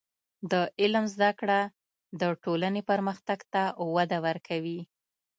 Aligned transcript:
د 0.51 0.53
علم 0.81 1.05
زده 1.13 1.31
کړه 1.39 1.59
د 2.21 2.21
ټولنې 2.43 2.81
پرمختګ 2.89 3.39
ته 3.53 3.63
وده 3.95 4.17
ورکوي. 4.27 4.79